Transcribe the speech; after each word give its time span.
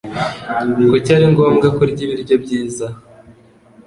Kuki 0.91 1.09
ari 1.17 1.27
ngombwa 1.33 1.67
kurya 1.77 2.01
ibiryo 2.05 2.35
byiza? 2.43 2.87